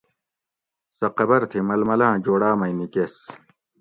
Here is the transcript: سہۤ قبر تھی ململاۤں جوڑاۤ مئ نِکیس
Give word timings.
سہۤ 0.97 1.11
قبر 1.17 1.41
تھی 1.49 1.59
ململاۤں 1.67 2.15
جوڑاۤ 2.25 2.55
مئ 2.59 2.71
نِکیس 2.77 3.15